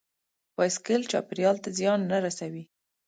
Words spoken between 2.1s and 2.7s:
نه رسوي.